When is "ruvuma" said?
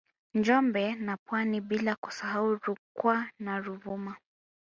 3.59-4.15